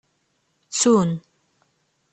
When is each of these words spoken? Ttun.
Ttun. 0.69 1.11